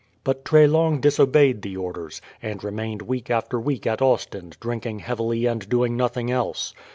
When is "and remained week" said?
2.41-3.29